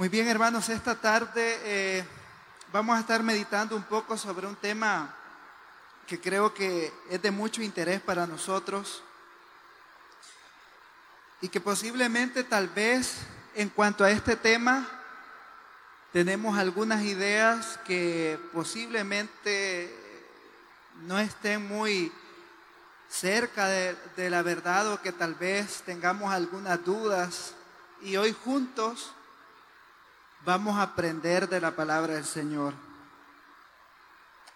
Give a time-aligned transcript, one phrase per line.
[0.00, 2.04] Muy bien, hermanos, esta tarde eh,
[2.72, 5.14] vamos a estar meditando un poco sobre un tema
[6.06, 9.02] que creo que es de mucho interés para nosotros
[11.42, 13.16] y que posiblemente tal vez
[13.54, 14.88] en cuanto a este tema
[16.14, 19.94] tenemos algunas ideas que posiblemente
[21.02, 22.10] no estén muy
[23.10, 27.52] cerca de, de la verdad o que tal vez tengamos algunas dudas.
[28.00, 29.12] Y hoy juntos
[30.44, 32.74] vamos a aprender de la palabra del Señor.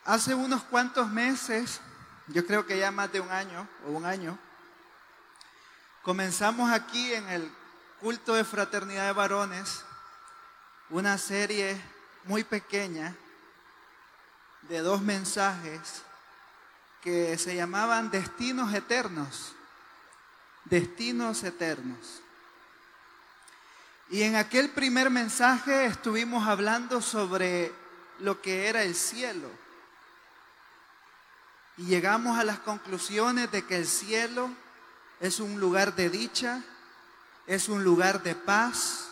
[0.04, 1.80] Hace unos cuantos meses,
[2.28, 4.38] yo creo que ya más de un año o un año,
[6.02, 7.52] comenzamos aquí en el
[8.00, 9.84] culto de fraternidad de varones
[10.90, 11.80] una serie
[12.24, 13.14] muy pequeña
[14.62, 16.02] de dos mensajes
[17.02, 19.54] que se llamaban Destinos Eternos.
[20.64, 22.23] Destinos Eternos.
[24.10, 27.72] Y en aquel primer mensaje estuvimos hablando sobre
[28.20, 29.48] lo que era el cielo.
[31.76, 34.50] Y llegamos a las conclusiones de que el cielo
[35.20, 36.62] es un lugar de dicha,
[37.46, 39.08] es un lugar de paz,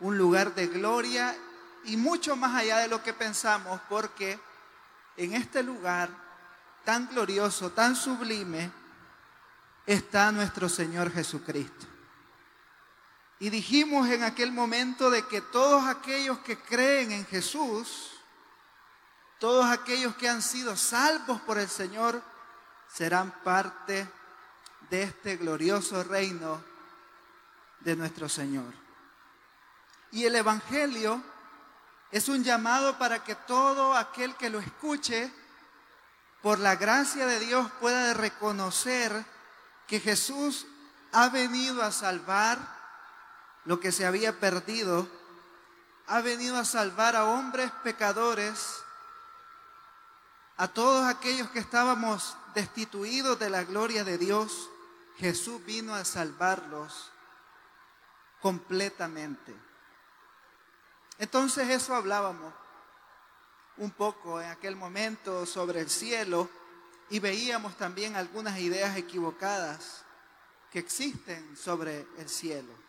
[0.00, 1.34] un lugar de gloria
[1.84, 4.38] y mucho más allá de lo que pensamos, porque
[5.16, 6.10] en este lugar
[6.84, 8.70] tan glorioso, tan sublime,
[9.86, 11.91] está nuestro Señor Jesucristo.
[13.42, 18.12] Y dijimos en aquel momento de que todos aquellos que creen en Jesús,
[19.40, 22.22] todos aquellos que han sido salvos por el Señor,
[22.86, 24.08] serán parte
[24.90, 26.62] de este glorioso reino
[27.80, 28.72] de nuestro Señor.
[30.12, 31.20] Y el Evangelio
[32.12, 35.32] es un llamado para que todo aquel que lo escuche,
[36.42, 39.26] por la gracia de Dios, pueda reconocer
[39.88, 40.64] que Jesús
[41.10, 42.81] ha venido a salvar
[43.64, 45.08] lo que se había perdido,
[46.06, 48.82] ha venido a salvar a hombres pecadores,
[50.56, 54.68] a todos aquellos que estábamos destituidos de la gloria de Dios.
[55.16, 57.10] Jesús vino a salvarlos
[58.40, 59.54] completamente.
[61.18, 62.52] Entonces eso hablábamos
[63.76, 66.48] un poco en aquel momento sobre el cielo
[67.10, 70.04] y veíamos también algunas ideas equivocadas
[70.70, 72.81] que existen sobre el cielo.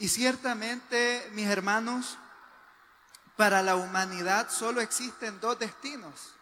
[0.00, 2.16] Y ciertamente, mis hermanos,
[3.36, 6.34] para la humanidad solo existen dos destinos,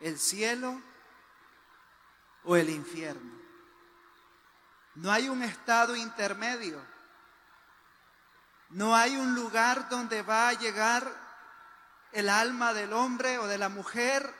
[0.00, 0.78] el cielo
[2.44, 3.32] o el infierno.
[4.96, 6.78] No hay un estado intermedio.
[8.68, 11.10] No hay un lugar donde va a llegar
[12.12, 14.30] el alma del hombre o de la mujer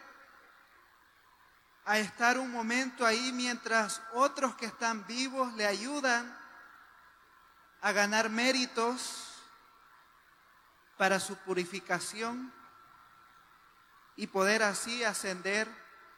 [1.87, 6.42] a estar un momento ahí mientras otros que están vivos le ayudan
[7.83, 9.29] a ganar méritos
[10.97, 12.53] para su purificación
[14.17, 15.69] y poder así ascender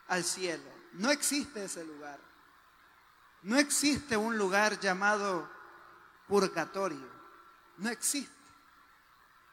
[0.08, 0.70] al cielo.
[0.92, 2.20] No existe ese lugar.
[3.42, 5.50] No existe un lugar llamado
[6.28, 7.08] purgatorio.
[7.78, 8.32] No existe.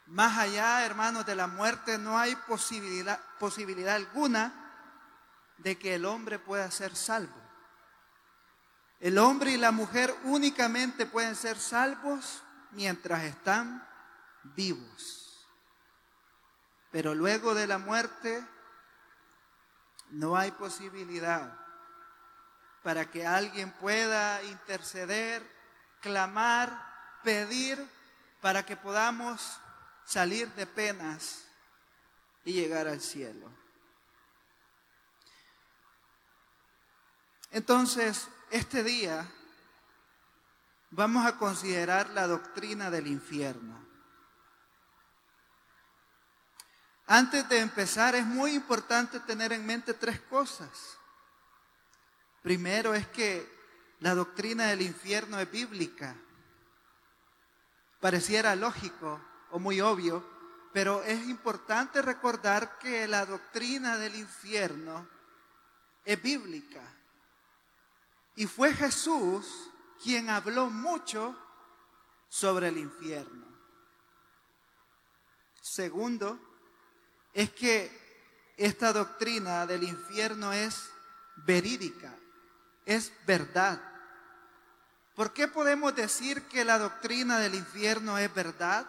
[0.08, 4.54] Más allá, hermanos, de la muerte no hay posibilidad, posibilidad alguna
[5.58, 7.41] de que el hombre pueda ser salvo.
[9.02, 13.86] El hombre y la mujer únicamente pueden ser salvos mientras están
[14.44, 15.48] vivos.
[16.92, 18.46] Pero luego de la muerte
[20.12, 21.58] no hay posibilidad
[22.84, 25.50] para que alguien pueda interceder,
[26.00, 27.84] clamar, pedir
[28.40, 29.60] para que podamos
[30.06, 31.46] salir de penas
[32.46, 33.52] y llegar al cielo.
[37.50, 39.26] Entonces, este día
[40.90, 43.80] vamos a considerar la doctrina del infierno.
[47.08, 50.70] Antes de empezar, es muy importante tener en mente tres cosas.
[52.42, 53.50] Primero es que
[54.00, 56.16] la doctrina del infierno es bíblica.
[58.02, 59.22] Pareciera lógico
[59.52, 60.26] o muy obvio,
[60.74, 65.08] pero es importante recordar que la doctrina del infierno
[66.04, 66.82] es bíblica.
[68.36, 71.36] Y fue Jesús quien habló mucho
[72.30, 73.46] sobre el infierno.
[75.62, 76.40] Segundo,
[77.34, 77.92] es que
[78.58, 80.90] esta doctrina del infierno es
[81.38, 82.16] verídica,
[82.86, 83.82] es verdad.
[85.16, 88.88] ¿Por qué podemos decir que la doctrina del infierno es verdad?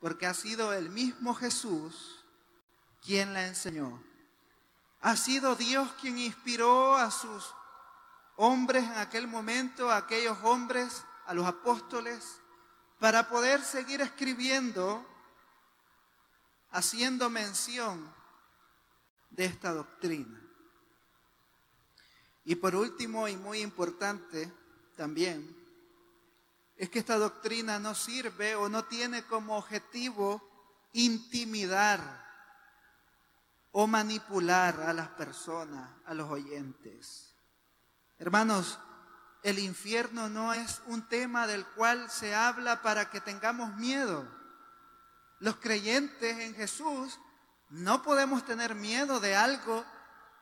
[0.00, 2.24] Porque ha sido el mismo Jesús
[3.02, 4.02] quien la enseñó.
[5.00, 7.54] Ha sido Dios quien inspiró a sus
[8.38, 12.40] hombres en aquel momento, a aquellos hombres, a los apóstoles,
[12.98, 15.04] para poder seguir escribiendo,
[16.70, 18.12] haciendo mención
[19.30, 20.40] de esta doctrina.
[22.44, 24.52] Y por último y muy importante
[24.96, 25.56] también,
[26.76, 30.40] es que esta doctrina no sirve o no tiene como objetivo
[30.92, 32.00] intimidar
[33.72, 37.27] o manipular a las personas, a los oyentes.
[38.18, 38.78] Hermanos,
[39.42, 44.28] el infierno no es un tema del cual se habla para que tengamos miedo.
[45.38, 47.18] Los creyentes en Jesús
[47.70, 49.84] no podemos tener miedo de algo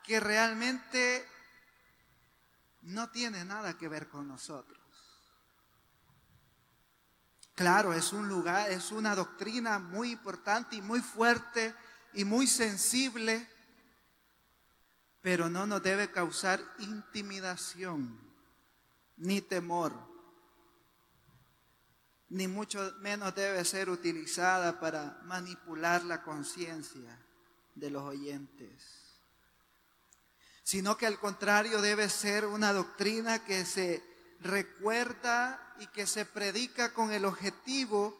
[0.03, 1.27] que realmente
[2.81, 4.77] no tiene nada que ver con nosotros.
[7.53, 11.75] Claro, es un lugar, es una doctrina muy importante y muy fuerte
[12.13, 13.49] y muy sensible,
[15.21, 18.19] pero no nos debe causar intimidación
[19.17, 19.93] ni temor,
[22.29, 27.19] ni mucho menos debe ser utilizada para manipular la conciencia
[27.75, 29.21] de los oyentes,
[30.63, 34.03] sino que al contrario debe ser una doctrina que se
[34.41, 38.19] recuerda y que se predica con el objetivo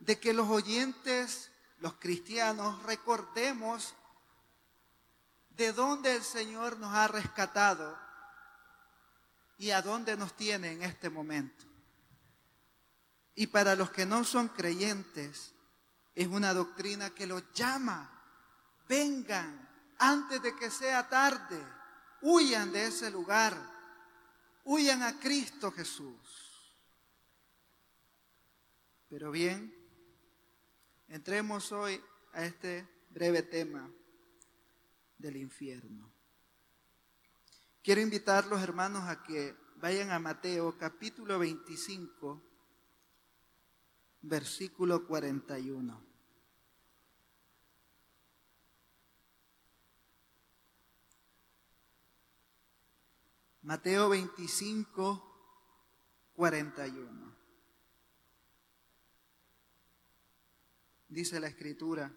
[0.00, 3.94] de que los oyentes, los cristianos, recordemos
[5.56, 7.96] de dónde el Señor nos ha rescatado
[9.56, 11.64] y a dónde nos tiene en este momento.
[13.36, 15.54] Y para los que no son creyentes,
[16.14, 18.10] es una doctrina que los llama,
[18.88, 19.68] vengan
[19.98, 21.60] antes de que sea tarde,
[22.22, 23.56] huyan de ese lugar,
[24.64, 26.74] huyan a Cristo Jesús.
[29.08, 29.72] Pero bien,
[31.08, 32.00] entremos hoy
[32.32, 33.88] a este breve tema
[35.24, 36.12] del infierno.
[37.82, 42.42] Quiero invitar los hermanos a que vayan a Mateo capítulo 25,
[44.20, 46.04] versículo 41.
[53.62, 57.34] Mateo 25, 41.
[61.08, 62.12] Dice la escritura,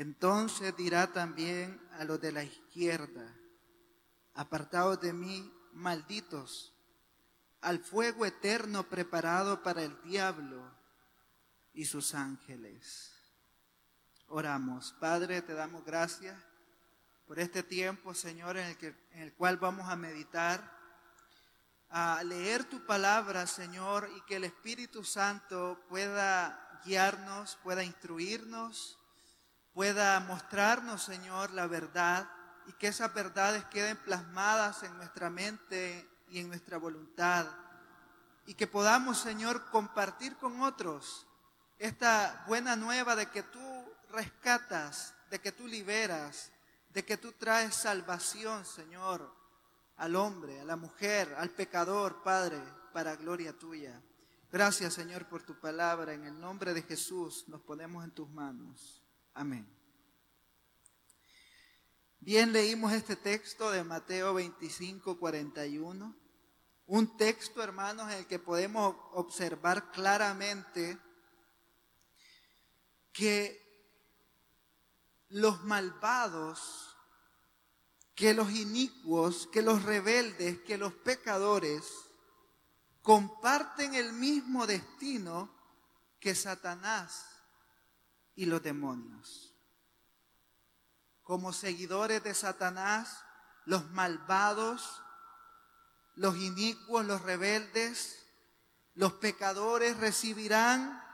[0.00, 3.36] entonces dirá también a los de la izquierda,
[4.32, 6.74] apartados de mí, malditos,
[7.60, 10.74] al fuego eterno preparado para el diablo
[11.74, 13.12] y sus ángeles.
[14.28, 14.94] Oramos.
[15.00, 16.34] Padre, te damos gracias
[17.26, 20.78] por este tiempo, Señor, en el, que, en el cual vamos a meditar,
[21.90, 28.96] a leer tu palabra, Señor, y que el Espíritu Santo pueda guiarnos, pueda instruirnos,
[29.74, 32.28] pueda mostrarnos, Señor, la verdad
[32.66, 37.46] y que esas verdades queden plasmadas en nuestra mente y en nuestra voluntad.
[38.46, 41.26] Y que podamos, Señor, compartir con otros
[41.78, 43.60] esta buena nueva de que tú
[44.10, 46.52] rescatas, de que tú liberas,
[46.90, 49.34] de que tú traes salvación, Señor,
[49.96, 52.62] al hombre, a la mujer, al pecador, Padre,
[52.92, 54.00] para gloria tuya.
[54.52, 56.12] Gracias, Señor, por tu palabra.
[56.12, 58.99] En el nombre de Jesús nos ponemos en tus manos.
[59.34, 59.66] Amén.
[62.18, 66.14] Bien leímos este texto de Mateo 25, 41.
[66.86, 70.98] Un texto, hermanos, en el que podemos observar claramente
[73.12, 73.58] que
[75.28, 76.96] los malvados,
[78.14, 81.84] que los inicuos, que los rebeldes, que los pecadores
[83.02, 85.54] comparten el mismo destino
[86.18, 87.29] que Satanás
[88.40, 89.54] y los demonios
[91.30, 93.22] como seguidores de Satanás,
[93.66, 95.02] los malvados,
[96.16, 98.26] los inicuos, los rebeldes,
[98.94, 101.04] los pecadores recibirán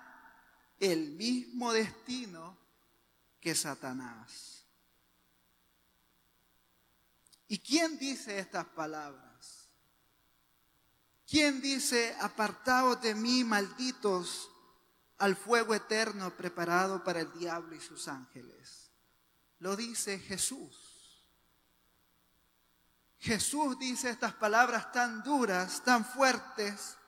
[0.79, 2.57] el mismo destino
[3.41, 4.65] que Satanás.
[7.49, 9.69] ¿Y quién dice estas palabras?
[11.29, 14.49] ¿Quién dice, apartaos de mí, malditos,
[15.19, 18.87] al fuego eterno preparado para el diablo y sus ángeles?
[19.59, 21.25] lo dice Jesús.
[23.19, 26.99] Jesús dice estas palabras tan duras, tan fuertes,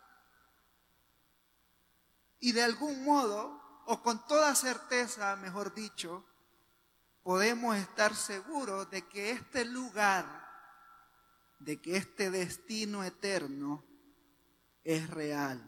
[2.41, 6.25] y de algún modo, o con toda certeza, mejor dicho,
[7.23, 10.47] podemos estar seguros de que este lugar,
[11.59, 13.85] de que este destino eterno
[14.85, 15.68] es real.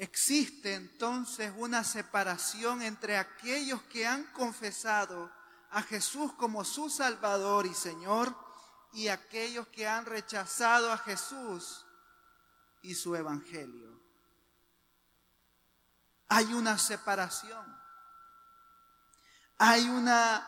[0.00, 5.30] Existe entonces una separación entre aquellos que han confesado
[5.68, 8.34] a Jesús como su Salvador y Señor
[8.94, 11.84] y aquellos que han rechazado a Jesús
[12.80, 14.00] y su evangelio.
[16.28, 17.66] Hay una separación.
[19.58, 20.46] Hay una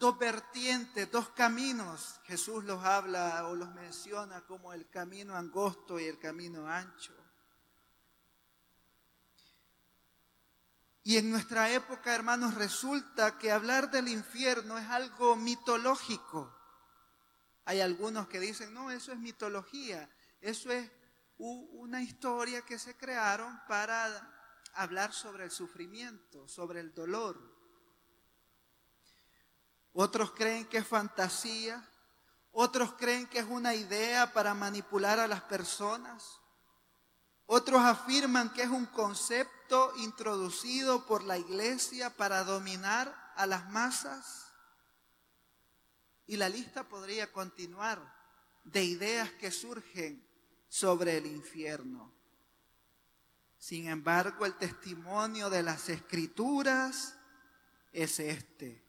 [0.00, 2.20] dos vertientes, dos caminos.
[2.24, 7.21] Jesús los habla o los menciona como el camino angosto y el camino ancho.
[11.04, 16.56] Y en nuestra época, hermanos, resulta que hablar del infierno es algo mitológico.
[17.64, 20.08] Hay algunos que dicen, no, eso es mitología,
[20.40, 20.90] eso es
[21.38, 24.32] una historia que se crearon para
[24.74, 27.52] hablar sobre el sufrimiento, sobre el dolor.
[29.92, 31.88] Otros creen que es fantasía,
[32.52, 36.41] otros creen que es una idea para manipular a las personas.
[37.46, 44.46] Otros afirman que es un concepto introducido por la iglesia para dominar a las masas.
[46.26, 48.00] Y la lista podría continuar
[48.64, 50.26] de ideas que surgen
[50.68, 52.12] sobre el infierno.
[53.58, 57.16] Sin embargo, el testimonio de las escrituras
[57.92, 58.82] es este.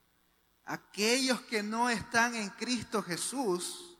[0.65, 3.97] Aquellos que no están en Cristo Jesús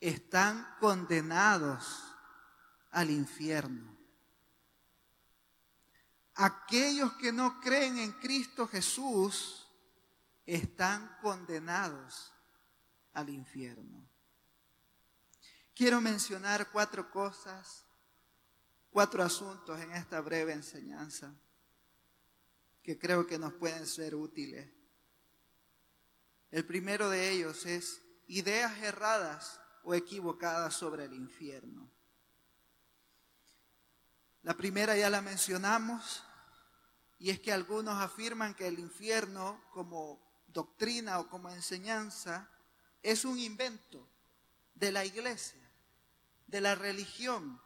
[0.00, 2.13] están condenados
[2.94, 3.92] al infierno.
[6.36, 9.68] Aquellos que no creen en Cristo Jesús
[10.46, 12.32] están condenados
[13.12, 14.08] al infierno.
[15.74, 17.84] Quiero mencionar cuatro cosas,
[18.90, 21.34] cuatro asuntos en esta breve enseñanza
[22.82, 24.70] que creo que nos pueden ser útiles.
[26.50, 31.90] El primero de ellos es ideas erradas o equivocadas sobre el infierno.
[34.44, 36.22] La primera ya la mencionamos
[37.18, 42.50] y es que algunos afirman que el infierno como doctrina o como enseñanza
[43.02, 44.06] es un invento
[44.74, 45.62] de la iglesia,
[46.46, 47.58] de la religión,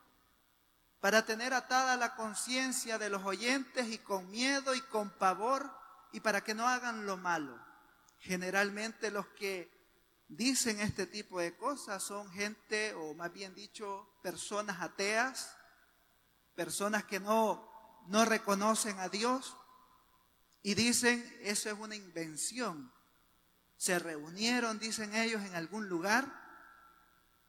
[1.00, 5.68] para tener atada la conciencia de los oyentes y con miedo y con pavor
[6.12, 7.58] y para que no hagan lo malo.
[8.20, 9.68] Generalmente los que
[10.28, 15.57] dicen este tipo de cosas son gente, o más bien dicho, personas ateas,
[16.58, 19.56] personas que no, no reconocen a Dios
[20.64, 22.92] y dicen, eso es una invención
[23.78, 26.26] se reunieron, dicen ellos, en algún lugar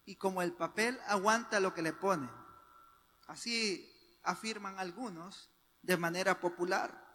[0.06, 2.30] y como el papel aguanta lo que le ponen.
[3.28, 3.92] Así
[4.24, 5.50] afirman algunos
[5.82, 7.08] de manera popular.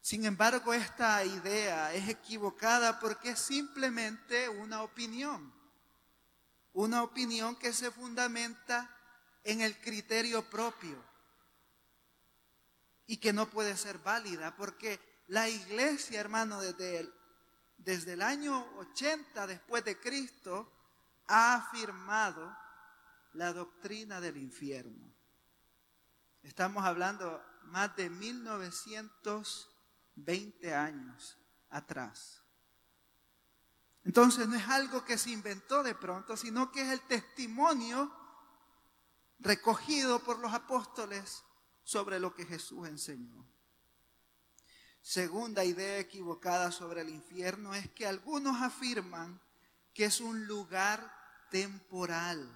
[0.00, 5.52] Sin embargo, esta idea es equivocada porque es simplemente una opinión.
[6.72, 8.96] Una opinión que se fundamenta
[9.44, 11.02] en el criterio propio
[13.06, 17.12] y que no puede ser válida porque la iglesia, hermano, desde el
[17.84, 20.72] desde el año 80 después de Cristo,
[21.26, 22.56] ha afirmado
[23.32, 25.12] la doctrina del infierno.
[26.42, 31.38] Estamos hablando más de 1920 años
[31.70, 32.42] atrás.
[34.04, 38.12] Entonces no es algo que se inventó de pronto, sino que es el testimonio
[39.42, 41.42] recogido por los apóstoles
[41.82, 43.44] sobre lo que Jesús enseñó.
[45.02, 49.40] Segunda idea equivocada sobre el infierno es que algunos afirman
[49.92, 51.12] que es un lugar
[51.50, 52.48] temporal.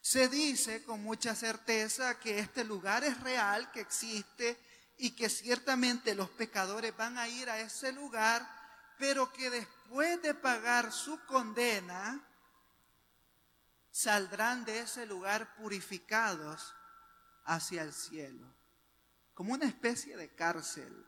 [0.00, 4.56] Se dice con mucha certeza que este lugar es real, que existe
[4.98, 8.48] y que ciertamente los pecadores van a ir a ese lugar,
[8.98, 12.24] pero que después de pagar su condena,
[13.92, 16.74] saldrán de ese lugar purificados
[17.44, 18.52] hacia el cielo,
[19.34, 21.06] como una especie de cárcel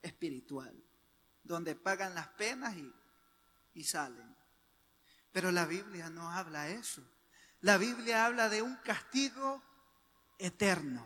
[0.00, 0.74] espiritual,
[1.42, 2.94] donde pagan las penas y,
[3.74, 4.34] y salen.
[5.32, 7.02] Pero la Biblia no habla eso.
[7.60, 9.62] La Biblia habla de un castigo
[10.38, 11.04] eterno.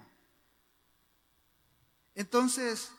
[2.14, 2.92] Entonces,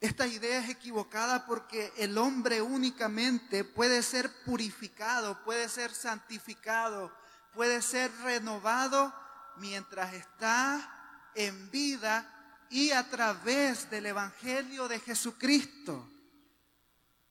[0.00, 7.12] esta idea es equivocada porque el hombre únicamente puede ser purificado, puede ser santificado,
[7.52, 9.12] puede ser renovado
[9.56, 12.26] mientras está en vida
[12.70, 16.08] y a través del Evangelio de Jesucristo.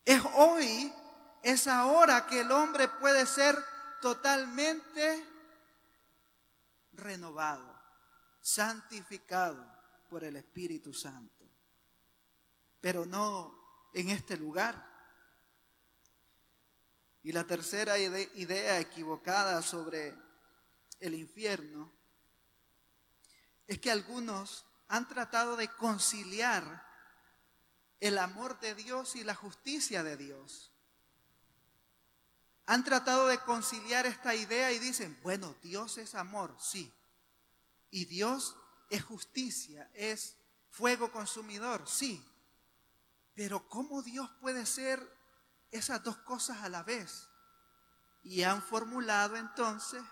[0.06, 0.94] Es hoy,
[1.42, 3.58] es ahora que el hombre puede ser
[4.00, 5.26] totalmente
[6.94, 7.82] renovado,
[8.42, 9.66] santificado
[10.08, 11.39] por el Espíritu Santo.
[12.82, 14.88] Pero no en este lugar.
[17.24, 20.16] Y la tercera idea equivocada sobre
[21.00, 21.92] el infierno
[23.68, 26.88] es que algunos han tratado de conciliar
[28.00, 30.72] el amor de Dios y la justicia de Dios.
[32.66, 36.94] han tratado de conciliar esta idea y dicen, bueno, Dios es amor, sí.
[37.90, 38.56] Y Dios
[38.92, 40.38] es justicia, es
[40.70, 42.24] fuego consumidor, sí.
[43.40, 45.00] Pero ¿cómo Dios puede ser
[45.72, 47.30] esas dos cosas a la vez?
[48.22, 50.04] Y han formulado entonces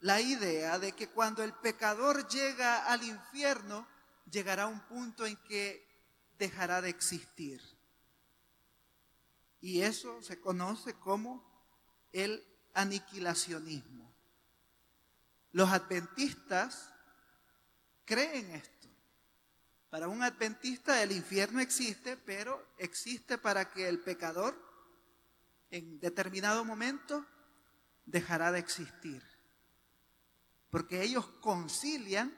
[0.00, 3.86] la idea de que cuando el pecador llega al infierno,
[4.30, 5.86] llegará un punto en que
[6.38, 7.60] dejará de existir.
[9.60, 11.44] Y eso se conoce como
[12.12, 14.10] el aniquilacionismo.
[15.52, 16.94] Los adventistas
[18.06, 18.77] creen esto.
[19.90, 24.56] Para un adventista el infierno existe, pero existe para que el pecador
[25.70, 27.26] en determinado momento
[28.06, 29.22] dejará de existir
[30.70, 32.36] porque ellos concilian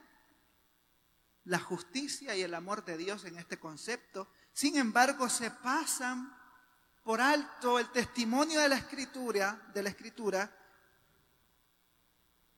[1.45, 4.31] la justicia y el amor de Dios en este concepto.
[4.53, 6.37] Sin embargo, se pasan
[7.03, 10.57] por alto el testimonio de la escritura, de la escritura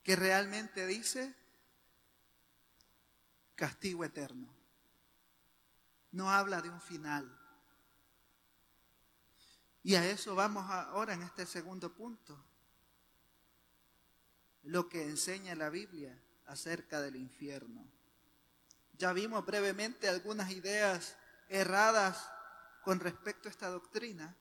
[0.02, 1.34] que realmente dice
[3.54, 4.52] castigo eterno.
[6.12, 7.38] No habla de un final.
[9.82, 12.42] Y a eso vamos ahora en este segundo punto
[14.64, 16.16] lo que enseña la Biblia
[16.46, 17.84] acerca del infierno.
[18.92, 21.16] Ya vimos brevemente algunas ideas
[21.48, 22.30] erradas
[22.84, 24.36] con respecto a esta doctrina,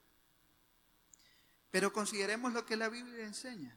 [1.70, 3.76] pero consideremos lo que la Biblia enseña.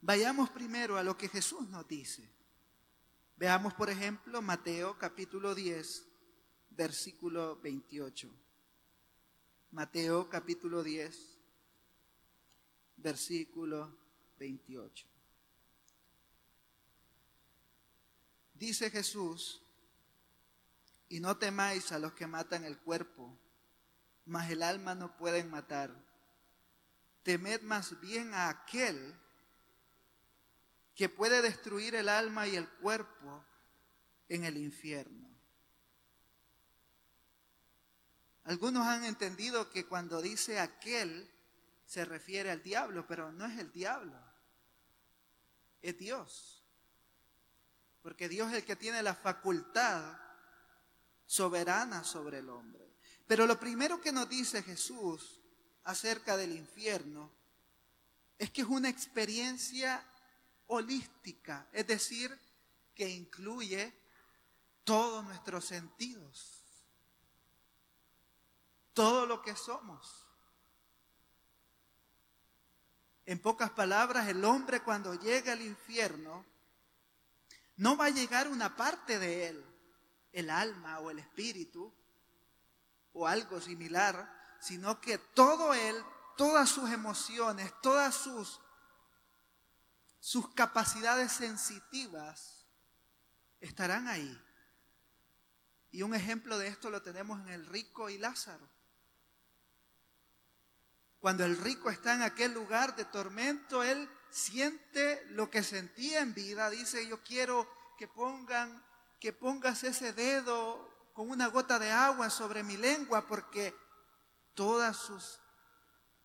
[0.00, 2.30] Vayamos primero a lo que Jesús nos dice.
[3.36, 6.07] Veamos, por ejemplo, Mateo capítulo 10,
[6.78, 8.30] versículo 28.
[9.72, 11.36] Mateo capítulo 10,
[12.98, 13.98] versículo
[14.38, 15.06] 28.
[18.54, 19.60] Dice Jesús,
[21.08, 23.36] y no temáis a los que matan el cuerpo,
[24.26, 25.90] mas el alma no pueden matar.
[27.24, 29.16] Temed más bien a aquel
[30.94, 33.44] que puede destruir el alma y el cuerpo
[34.28, 35.27] en el infierno.
[38.48, 41.30] Algunos han entendido que cuando dice aquel
[41.86, 44.28] se refiere al diablo, pero no es el diablo
[45.82, 46.62] es Dios.
[48.02, 50.18] Porque Dios es el que tiene la facultad
[51.26, 52.96] soberana sobre el hombre.
[53.26, 55.40] Pero lo primero que nos dice Jesús
[55.84, 57.30] acerca del infierno
[58.38, 60.04] es que es una experiencia
[60.68, 62.36] holística, es decir,
[62.94, 63.92] que incluye
[64.84, 66.57] todos nuestros sentidos,
[68.98, 70.26] todo lo que somos.
[73.26, 76.44] En pocas palabras, el hombre cuando llega al infierno,
[77.76, 79.64] no va a llegar una parte de él,
[80.32, 81.94] el alma o el espíritu,
[83.12, 85.94] o algo similar, sino que todo él,
[86.36, 88.60] todas sus emociones, todas sus,
[90.18, 92.66] sus capacidades sensitivas
[93.60, 94.44] estarán ahí.
[95.92, 98.77] Y un ejemplo de esto lo tenemos en el rico y Lázaro.
[101.20, 106.34] Cuando el rico está en aquel lugar de tormento, él siente lo que sentía en
[106.34, 106.70] vida.
[106.70, 108.84] Dice, yo quiero que pongan,
[109.18, 113.74] que pongas ese dedo con una gota de agua sobre mi lengua, porque
[114.54, 115.40] todas sus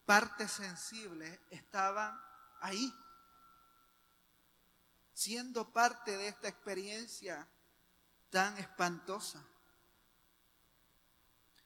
[0.06, 2.20] partes sensibles estaban
[2.62, 2.94] ahí,
[5.14, 7.48] siendo parte de esta experiencia
[8.30, 9.44] tan espantosa.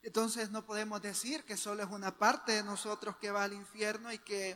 [0.07, 4.09] Entonces no podemos decir que solo es una parte de nosotros que va al infierno
[4.13, 4.55] y que,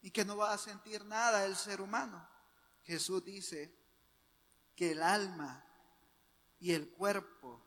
[0.00, 2.26] y que no va a sentir nada el ser humano.
[2.84, 3.70] Jesús dice
[4.74, 5.62] que el alma
[6.60, 7.62] y el cuerpo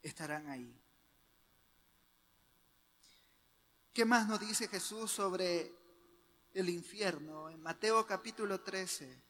[0.00, 0.80] estarán ahí.
[3.92, 5.74] ¿Qué más nos dice Jesús sobre
[6.54, 7.50] el infierno?
[7.50, 9.20] En Mateo capítulo 13,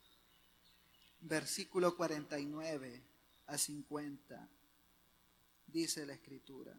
[1.21, 3.03] versículo 49
[3.47, 4.60] a 50
[5.71, 6.75] dice la escritura.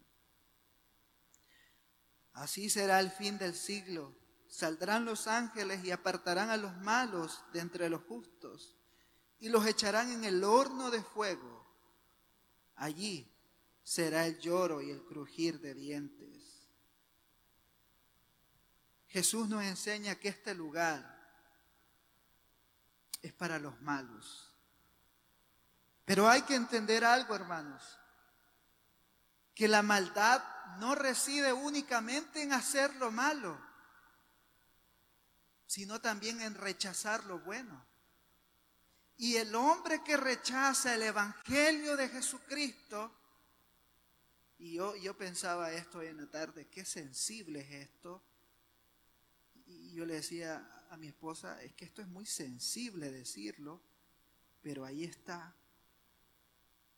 [2.33, 4.15] Así será el fin del siglo.
[4.47, 8.75] Saldrán los ángeles y apartarán a los malos de entre los justos
[9.39, 11.65] y los echarán en el horno de fuego.
[12.75, 13.31] Allí
[13.83, 16.67] será el lloro y el crujir de dientes.
[19.07, 21.19] Jesús nos enseña que este lugar
[23.21, 24.53] es para los malos.
[26.05, 28.00] Pero hay que entender algo, hermanos
[29.53, 30.43] que la maldad
[30.79, 33.59] no reside únicamente en hacer lo malo,
[35.67, 37.85] sino también en rechazar lo bueno.
[39.17, 43.15] Y el hombre que rechaza el Evangelio de Jesucristo,
[44.57, 48.23] y yo, yo pensaba esto hoy en la tarde, qué sensible es esto,
[49.65, 53.81] Y yo le decía a mi esposa, es que esto es muy sensible decirlo,
[54.61, 55.55] pero ahí está.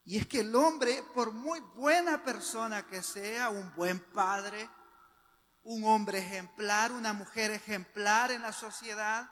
[0.05, 4.69] Y es que el hombre, por muy buena persona que sea, un buen padre,
[5.63, 9.29] un hombre ejemplar, una mujer ejemplar en la sociedad,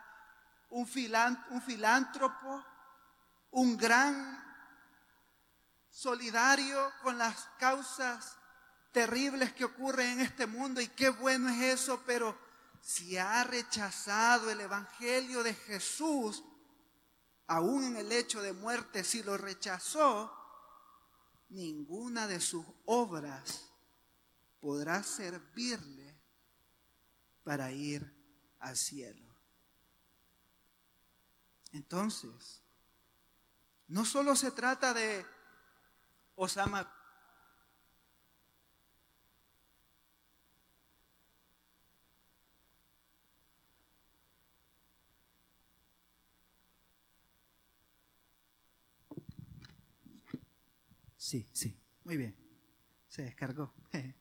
[0.69, 2.65] un, filántropo,
[3.51, 4.41] un gran
[5.89, 8.37] solidario con las causas
[8.93, 12.37] terribles que ocurren en este mundo y qué bueno es eso, pero
[12.81, 16.43] si ha rechazado el Evangelio de Jesús,
[17.47, 20.40] aún en el hecho de muerte, si lo rechazó,
[21.51, 23.71] ninguna de sus obras
[24.59, 26.15] podrá servirle
[27.43, 28.11] para ir
[28.59, 29.35] al cielo.
[31.71, 32.61] Entonces,
[33.87, 35.25] no solo se trata de
[36.35, 37.00] Osama
[51.21, 52.35] Sí, sí, muy bien.
[53.07, 53.71] Se descargó.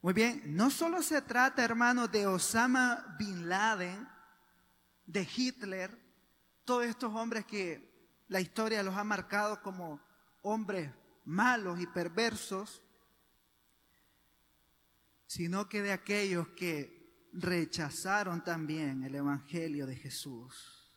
[0.00, 4.08] Muy bien, no solo se trata, hermano, de Osama Bin Laden,
[5.06, 5.96] de Hitler,
[6.64, 10.00] todos estos hombres que la historia los ha marcado como
[10.42, 10.90] hombres
[11.24, 12.80] malos y perversos,
[15.26, 20.92] sino que de aquellos que rechazaron también el Evangelio de Jesús.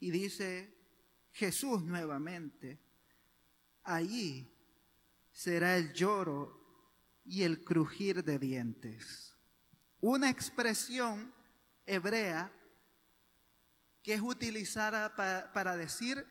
[0.00, 0.75] Y dice
[1.36, 2.80] Jesús nuevamente,
[3.84, 4.50] allí
[5.30, 6.58] será el lloro
[7.26, 9.36] y el crujir de dientes.
[10.00, 11.30] Una expresión
[11.84, 12.50] hebrea
[14.02, 16.26] que es utilizada para, decir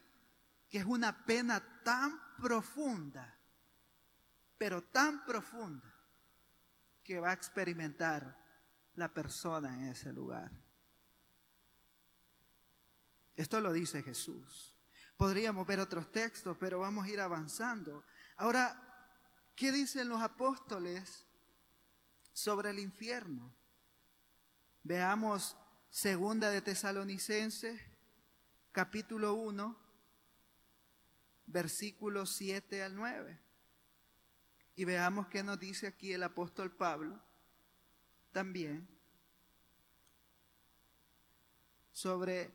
[0.69, 3.37] que es una pena tan profunda,
[4.57, 5.93] pero tan profunda,
[7.03, 8.43] que va a experimentar
[8.95, 10.51] la persona en ese lugar.
[13.35, 14.74] Esto lo dice Jesús.
[15.17, 18.03] Podríamos ver otros textos, pero vamos a ir avanzando.
[18.37, 18.85] Ahora,
[19.55, 21.25] ¿Qué dicen los apóstoles
[22.33, 23.55] sobre el infierno?
[24.83, 25.55] Veamos
[25.89, 27.81] segunda de Tesalonicenses,
[28.73, 29.79] capítulo 1,
[31.45, 33.39] versículos 7 al 9.
[34.75, 37.17] Y veamos qué nos dice aquí el apóstol Pablo
[38.33, 38.89] también
[41.93, 42.51] sobre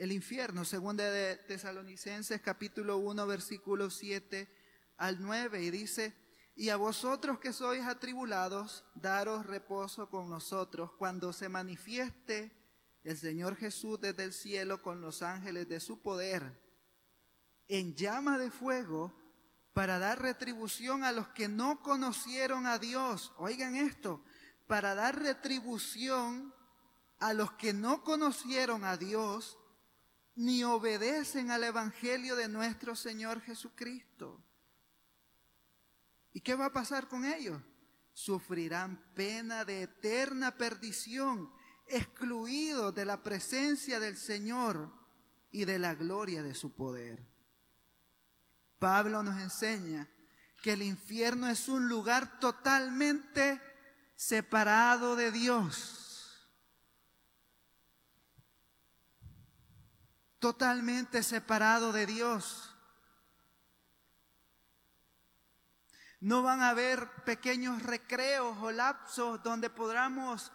[0.00, 0.64] el infierno.
[0.64, 4.48] Segunda de Tesalonicenses, capítulo 1, versículo 7
[4.96, 6.14] al 9 y dice,
[6.56, 12.52] y a vosotros que sois atribulados, daros reposo con nosotros cuando se manifieste
[13.02, 16.60] el Señor Jesús desde el cielo con los ángeles de su poder,
[17.68, 19.12] en llama de fuego,
[19.72, 23.32] para dar retribución a los que no conocieron a Dios.
[23.38, 24.22] Oigan esto,
[24.68, 26.54] para dar retribución
[27.18, 29.58] a los que no conocieron a Dios
[30.36, 34.42] ni obedecen al Evangelio de nuestro Señor Jesucristo.
[36.32, 37.60] ¿Y qué va a pasar con ellos?
[38.12, 41.50] Sufrirán pena de eterna perdición,
[41.86, 44.92] excluidos de la presencia del Señor
[45.50, 47.24] y de la gloria de su poder.
[48.78, 50.08] Pablo nos enseña
[50.62, 53.60] que el infierno es un lugar totalmente
[54.16, 56.03] separado de Dios.
[60.44, 62.76] Totalmente separado de Dios.
[66.20, 70.52] No van a haber pequeños recreos o lapsos donde podamos,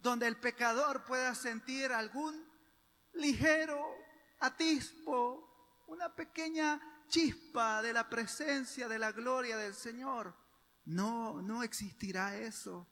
[0.00, 2.46] donde el pecador pueda sentir algún
[3.14, 3.82] ligero
[4.40, 10.36] atisbo, una pequeña chispa de la presencia, de la gloria del Señor.
[10.84, 12.86] No, no existirá eso.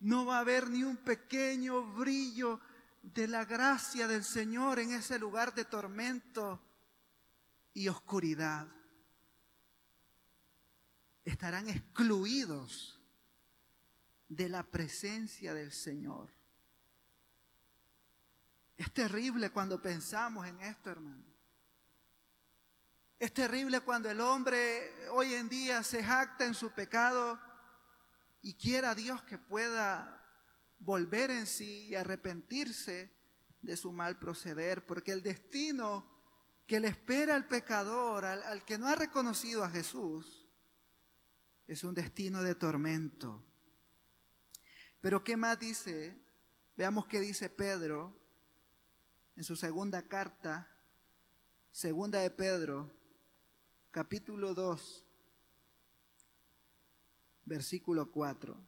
[0.00, 2.58] No va a haber ni un pequeño brillo
[3.02, 6.60] de la gracia del Señor en ese lugar de tormento
[7.72, 8.66] y oscuridad
[11.24, 12.98] estarán excluidos
[14.28, 16.30] de la presencia del Señor.
[18.76, 21.24] Es terrible cuando pensamos en esto, hermano.
[23.18, 27.38] Es terrible cuando el hombre hoy en día se jacta en su pecado
[28.40, 30.17] y quiera Dios que pueda
[30.78, 33.12] volver en sí y arrepentirse
[33.62, 36.06] de su mal proceder, porque el destino
[36.66, 40.48] que le espera al pecador, al, al que no ha reconocido a Jesús,
[41.66, 43.44] es un destino de tormento.
[45.00, 46.16] Pero ¿qué más dice?
[46.76, 48.18] Veamos qué dice Pedro
[49.36, 50.68] en su segunda carta,
[51.70, 52.90] segunda de Pedro,
[53.90, 55.04] capítulo 2,
[57.44, 58.67] versículo 4.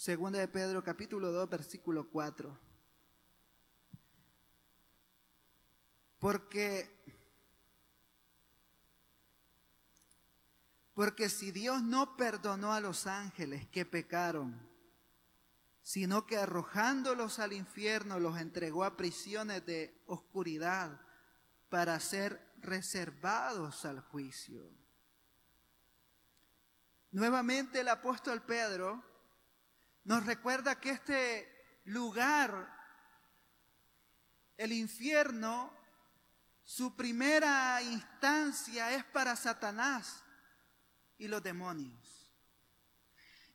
[0.00, 2.58] Segunda de Pedro, capítulo 2, versículo 4.
[6.18, 6.88] Porque,
[10.94, 14.66] porque si Dios no perdonó a los ángeles que pecaron,
[15.82, 20.98] sino que arrojándolos al infierno los entregó a prisiones de oscuridad
[21.68, 24.62] para ser reservados al juicio.
[27.10, 29.09] Nuevamente el apóstol Pedro
[30.04, 32.68] nos recuerda que este lugar,
[34.56, 35.72] el infierno,
[36.64, 40.22] su primera instancia es para Satanás
[41.18, 42.32] y los demonios.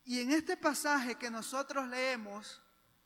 [0.04, 2.62] Y en este pasaje que nosotros leemos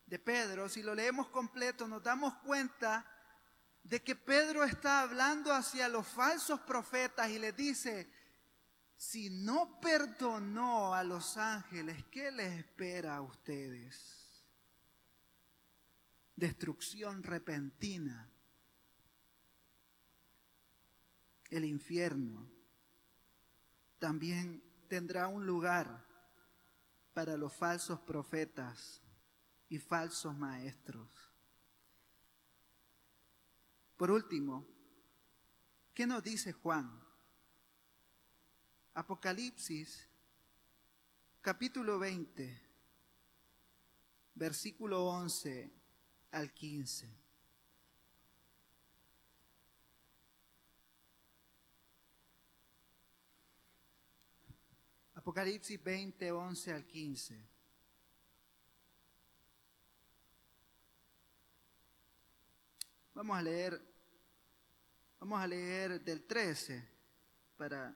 [0.05, 3.05] de Pedro, si lo leemos completo, nos damos cuenta
[3.83, 8.11] de que Pedro está hablando hacia los falsos profetas y les dice,
[8.99, 14.43] si no perdonó a los ángeles, ¿qué les espera a ustedes?
[16.35, 18.29] Destrucción repentina.
[21.49, 22.51] El infierno
[23.99, 26.05] también tendrá un lugar
[27.13, 29.01] para los falsos profetas
[29.69, 31.09] y falsos maestros.
[33.95, 34.67] Por último,
[35.93, 36.98] ¿qué nos dice Juan?
[38.99, 40.05] Apocalipsis,
[41.39, 42.61] capítulo 20,
[44.35, 45.71] versículo 11
[46.31, 47.09] al 15.
[55.13, 57.47] Apocalipsis 20, 11 al 15.
[63.13, 63.81] Vamos a leer,
[65.21, 66.85] vamos a leer del 13
[67.55, 67.95] para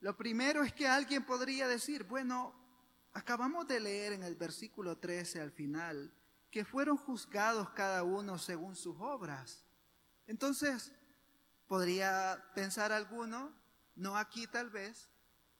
[0.00, 2.54] Lo primero es que alguien podría decir, bueno,
[3.12, 6.12] acabamos de leer en el versículo 13 al final
[6.50, 9.64] que fueron juzgados cada uno según sus obras.
[10.26, 10.92] Entonces,
[11.66, 13.52] podría pensar alguno,
[13.94, 15.08] no aquí tal vez,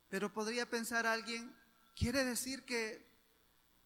[0.08, 1.54] pero podría pensar alguien,
[1.94, 3.06] quiere decir que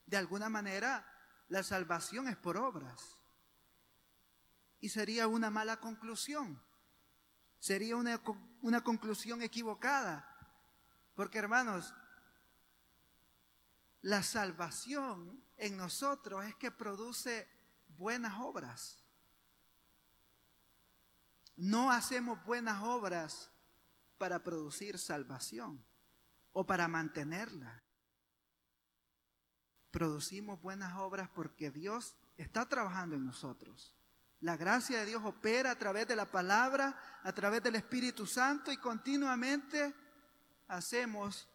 [0.06, 1.06] de alguna manera
[1.48, 3.18] la salvación es por obras.
[4.80, 6.62] Y sería una mala conclusión,
[7.58, 8.20] sería una,
[8.62, 10.29] una conclusión equivocada.
[11.20, 11.92] Porque hermanos,
[14.00, 17.46] la salvación en nosotros es que produce
[17.88, 19.04] buenas obras.
[21.56, 23.50] No hacemos buenas obras
[24.16, 25.84] para producir salvación
[26.54, 27.82] o para mantenerla.
[29.90, 33.94] Producimos buenas obras porque Dios está trabajando en nosotros.
[34.40, 38.72] La gracia de Dios opera a través de la palabra, a través del Espíritu Santo
[38.72, 39.94] y continuamente
[40.70, 41.48] hacemos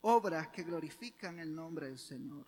[0.00, 2.46] obras que glorifican el nombre del Señor.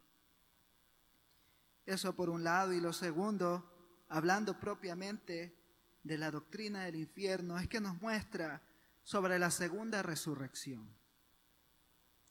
[1.84, 2.72] Eso por un lado.
[2.72, 5.54] Y lo segundo, hablando propiamente
[6.02, 8.62] de la doctrina del infierno, es que nos muestra
[9.04, 10.88] sobre la segunda resurrección.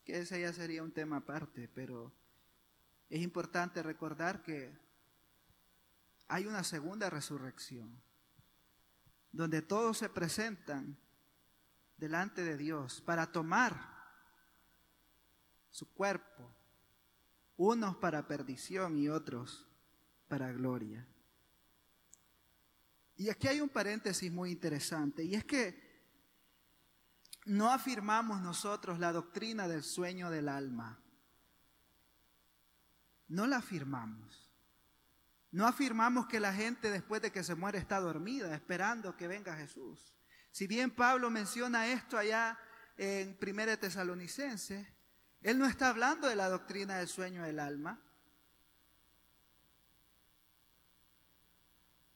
[0.04, 2.12] Que ese ya sería un tema aparte, pero
[3.10, 4.76] es importante recordar que
[6.28, 8.02] hay una segunda resurrección,
[9.32, 10.97] donde todos se presentan
[11.97, 13.97] delante de Dios para tomar
[15.69, 16.49] su cuerpo,
[17.57, 19.67] unos para perdición y otros
[20.27, 21.07] para gloria.
[23.15, 25.88] Y aquí hay un paréntesis muy interesante, y es que
[27.45, 30.99] no afirmamos nosotros la doctrina del sueño del alma.
[33.27, 34.51] No la afirmamos.
[35.51, 39.55] No afirmamos que la gente después de que se muere está dormida esperando que venga
[39.55, 40.16] Jesús.
[40.58, 42.58] Si bien Pablo menciona esto allá
[42.98, 44.88] en 1 Tesalonicenses,
[45.41, 48.02] él no está hablando de la doctrina del sueño del alma.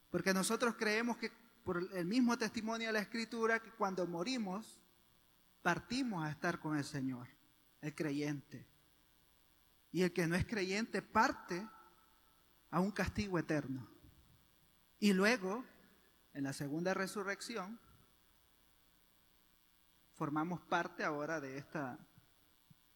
[0.09, 1.31] Porque nosotros creemos que
[1.63, 4.81] por el mismo testimonio de la Escritura, que cuando morimos,
[5.61, 7.27] partimos a estar con el Señor,
[7.79, 8.65] el creyente.
[9.91, 11.63] Y el que no es creyente parte
[12.71, 13.87] a un castigo eterno.
[14.97, 15.63] Y luego,
[16.33, 17.79] en la segunda resurrección,
[20.21, 21.97] formamos parte ahora de esta,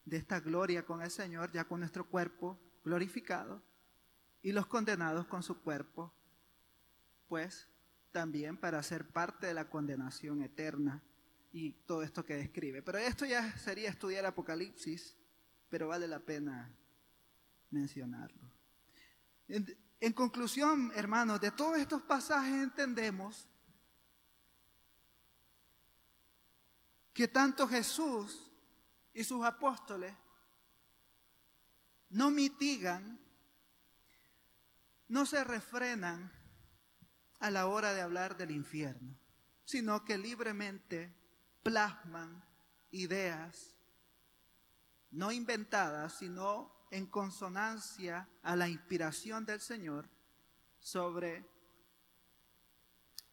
[0.04, 3.60] de esta gloria con el Señor, ya con nuestro cuerpo glorificado,
[4.42, 6.14] y los condenados con su cuerpo,
[7.26, 7.68] pues
[8.12, 11.02] también para ser parte de la condenación eterna
[11.50, 12.80] y todo esto que describe.
[12.82, 15.16] Pero esto ya sería estudiar Apocalipsis,
[15.68, 16.72] pero vale la pena
[17.72, 18.52] mencionarlo.
[19.48, 23.48] En, conclusión, hermanos, de todos estos pasajes entendemos
[27.16, 28.46] que tanto Jesús
[29.14, 30.14] y sus apóstoles
[32.10, 33.18] no mitigan,
[35.08, 36.30] no se refrenan
[37.38, 39.16] a la hora de hablar del infierno,
[39.64, 41.16] sino que libremente
[41.62, 42.44] plasman
[42.90, 43.74] ideas
[45.10, 50.06] no inventadas, sino en consonancia a la inspiración del Señor
[50.80, 51.48] sobre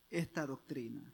[0.09, 1.13] esta doctrina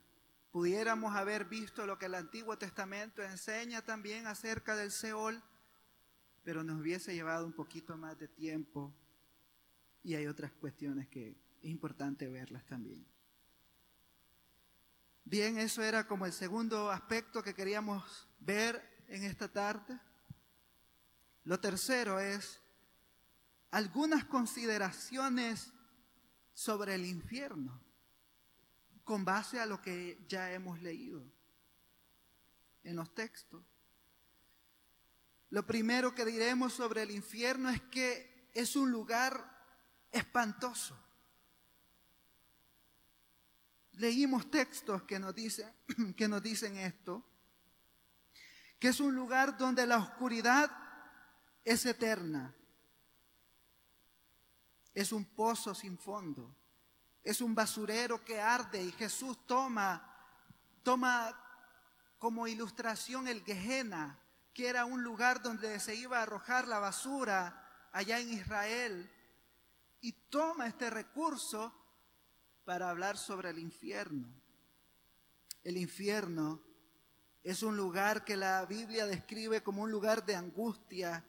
[0.52, 5.42] pudiéramos haber visto lo que el Antiguo Testamento enseña también acerca del Seol,
[6.44, 8.94] pero nos hubiese llevado un poquito más de tiempo
[10.04, 13.06] y hay otras cuestiones que es importante verlas también.
[15.26, 20.00] Bien, eso era como el segundo aspecto que queríamos ver en esta tarde.
[21.44, 22.60] Lo tercero es
[23.70, 25.72] algunas consideraciones
[26.54, 27.80] sobre el infierno
[29.10, 31.24] con base a lo que ya hemos leído
[32.84, 33.66] en los textos.
[35.50, 39.66] Lo primero que diremos sobre el infierno es que es un lugar
[40.12, 40.96] espantoso.
[43.94, 45.74] Leímos textos que nos dicen,
[46.16, 47.26] que nos dicen esto,
[48.78, 50.70] que es un lugar donde la oscuridad
[51.66, 52.54] es eterna,
[54.94, 56.59] es un pozo sin fondo,
[57.30, 60.02] es un basurero que arde y Jesús toma,
[60.82, 61.40] toma
[62.18, 64.20] como ilustración el Gehenna,
[64.52, 69.12] que era un lugar donde se iba a arrojar la basura allá en Israel,
[70.02, 71.72] y toma este recurso
[72.66, 74.28] para hablar sobre el infierno.
[75.64, 76.64] El infierno
[77.44, 81.24] es un lugar que la Biblia describe como un lugar de angustia,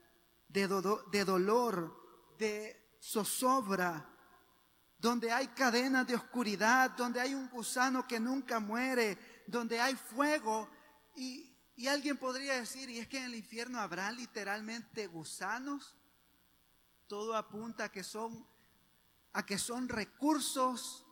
[0.49, 0.67] de,
[1.13, 4.10] de dolor, de zozobra,
[5.01, 10.69] donde hay cadenas de oscuridad, donde hay un gusano que nunca muere, donde hay fuego.
[11.17, 11.47] Y,
[11.89, 15.97] alguien podría decir, ¿y es que en el infierno habrá literalmente gusanos?
[17.07, 18.47] Todo apunta a que son,
[19.33, 21.07] a que son recursos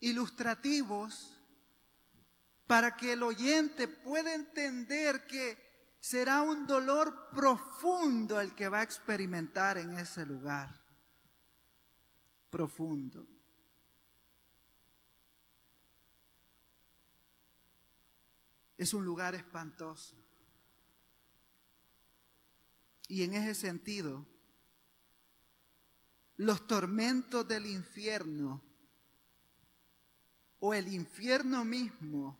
[0.00, 1.40] ilustrativos
[2.66, 8.82] para que el oyente pueda entender que será un dolor profundo el que va a
[8.82, 10.87] experimentar en ese lugar
[12.50, 13.26] profundo.
[18.76, 20.16] Es un lugar espantoso.
[23.08, 24.26] Y en ese sentido,
[26.36, 28.62] los tormentos del infierno
[30.60, 32.38] o el infierno mismo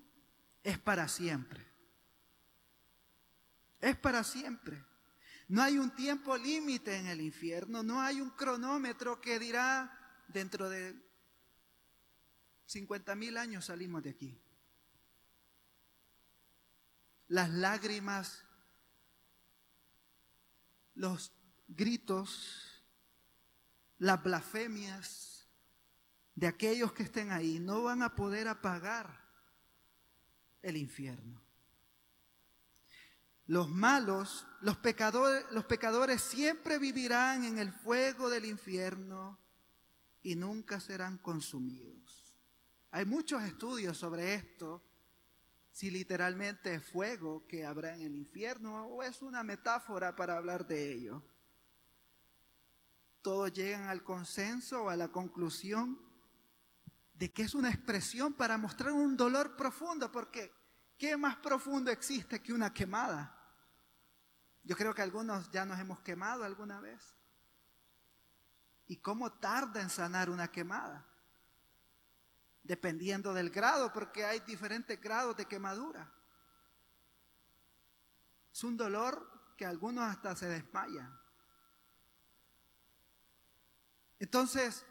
[0.63, 1.67] es para siempre.
[3.81, 4.85] Es para siempre.
[5.49, 9.98] No hay un tiempo límite en el infierno, no hay un cronómetro que dirá
[10.29, 10.95] dentro de
[12.67, 14.41] 50 mil años salimos de aquí.
[17.27, 18.45] Las lágrimas,
[20.95, 21.33] los
[21.67, 22.85] gritos,
[23.99, 25.49] las blasfemias
[26.35, 29.27] de aquellos que estén ahí no van a poder apagar
[30.63, 31.43] el infierno.
[33.47, 39.39] Los malos, los pecadores, los pecadores siempre vivirán en el fuego del infierno
[40.29, 42.37] y nunca serán consumidos.
[42.91, 44.83] Hay muchos estudios sobre esto,
[45.73, 50.67] si literalmente es fuego que habrá en el infierno o es una metáfora para hablar
[50.67, 51.23] de ello.
[53.23, 55.99] Todos llegan al consenso o a la conclusión
[57.15, 60.53] de que es una expresión para mostrar un dolor profundo, porque
[60.99, 63.35] ¿qué más profundo existe que una quemada?
[64.63, 67.18] Yo creo que algunos ya nos hemos quemado alguna vez
[68.89, 71.07] y cómo tarda en sanar una quemada.
[72.63, 76.11] Dependiendo del grado, porque hay diferentes grados de quemadura.
[78.53, 81.17] Es un dolor que algunos hasta se desmayan.
[84.19, 84.85] Entonces,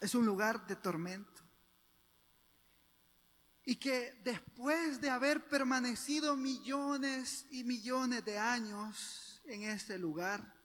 [0.00, 1.42] es un lugar de tormento.
[3.64, 10.55] Y que después de haber permanecido millones y millones de años en este lugar,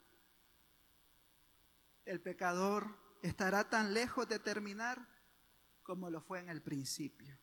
[2.05, 5.07] el pecador estará tan lejos de terminar
[5.83, 7.37] como lo fue en el principio.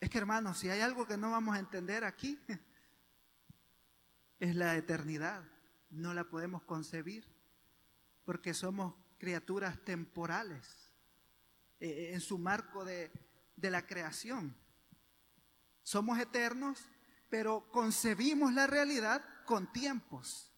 [0.00, 2.38] Es que hermanos, si hay algo que no vamos a entender aquí,
[4.40, 5.44] es la eternidad.
[5.90, 7.26] No la podemos concebir
[8.24, 10.92] porque somos criaturas temporales
[11.78, 13.12] eh, eh, en su marco de,
[13.56, 14.56] de la creación.
[15.82, 16.88] Somos eternos,
[17.28, 20.51] pero concebimos la realidad con tiempos.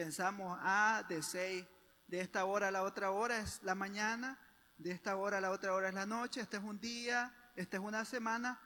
[0.00, 1.62] Pensamos, ah, de seis,
[2.06, 4.38] de esta hora a la otra hora es la mañana,
[4.78, 7.76] de esta hora a la otra hora es la noche, este es un día, esta
[7.76, 8.58] es una semana.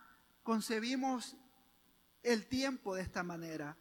[0.44, 1.36] Concebimos
[2.22, 3.76] el tiempo de esta manera.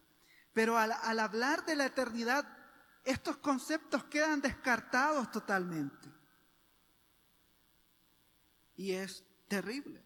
[0.52, 2.44] Pero al, al hablar de la eternidad,
[3.04, 6.10] estos conceptos quedan descartados totalmente.
[8.78, 10.04] Y es terrible.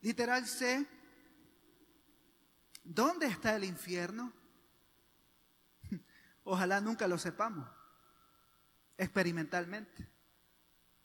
[0.00, 0.86] Literal C,
[2.84, 4.38] ¿dónde está el infierno?
[6.52, 7.64] Ojalá nunca lo sepamos,
[8.98, 10.04] experimentalmente.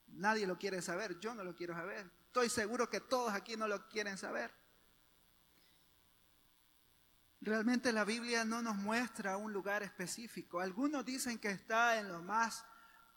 [0.07, 2.11] Nadie lo quiere saber, yo no lo quiero saber.
[2.25, 4.51] Estoy seguro que todos aquí no lo quieren saber.
[7.41, 10.61] Realmente la Biblia no nos muestra un lugar específico.
[10.61, 12.65] Algunos dicen que está en lo más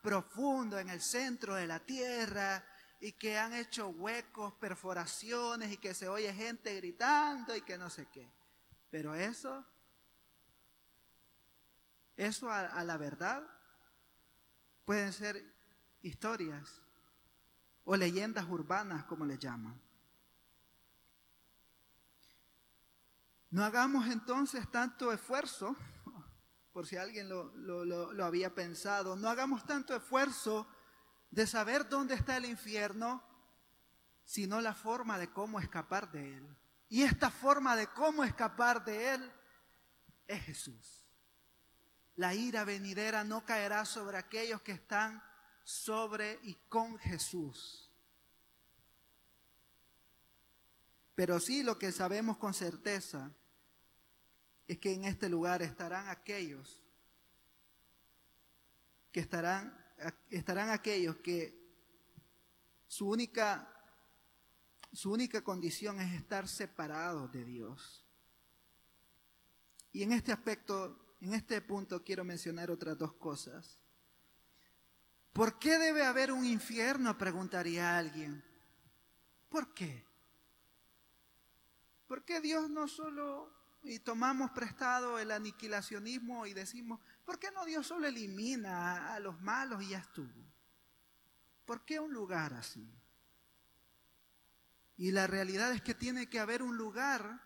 [0.03, 2.63] profundo, en el centro de la tierra,
[2.99, 7.89] y que han hecho huecos, perforaciones, y que se oye gente gritando y que no
[7.89, 8.31] sé qué.
[8.91, 9.65] Pero eso,
[12.19, 13.41] eso a, la verdad,
[14.83, 15.41] pueden ser
[16.01, 16.81] historias
[17.85, 19.81] o leyendas urbanas, como le llaman.
[23.51, 25.77] No hagamos entonces tanto esfuerzo,
[26.73, 30.67] por si alguien lo, lo, había pensado, no hagamos tanto esfuerzo
[31.31, 33.23] de saber dónde está el infierno,
[34.25, 36.57] sino la forma de cómo escapar de él.
[36.89, 39.31] Y esta forma de cómo escapar de él
[40.27, 40.98] es Jesús.
[42.19, 45.23] La ira venidera no caerá sobre aquellos que están
[45.63, 47.89] sobre y con Jesús.
[51.15, 53.31] Pero sí lo que sabemos con certeza
[54.67, 56.83] es que en este lugar estarán aquellos
[59.13, 59.81] que estarán,
[60.29, 61.57] estarán aquellos que
[62.89, 63.65] su única,
[64.91, 68.05] su única condición es estar separados de Dios.
[69.93, 73.79] Y en este aspecto, en este punto quiero mencionar otras dos cosas.
[75.33, 77.17] ¿Por qué debe haber un infierno?
[77.17, 78.43] Preguntaría alguien.
[79.49, 80.05] ¿Por qué?
[82.07, 83.53] ¿Por qué Dios no solo
[83.83, 89.39] y tomamos prestado el aniquilacionismo y decimos, ¿por qué no Dios solo elimina a los
[89.41, 90.49] malos y ya estuvo?
[91.65, 92.91] ¿Por qué un lugar así?
[94.97, 97.41] Y la realidad es que tiene que haber un lugar